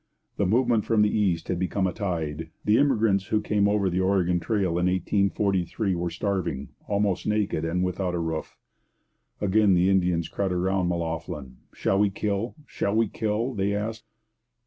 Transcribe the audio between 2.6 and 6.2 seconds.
The immigrants who came over the Oregon Trail in 1843 were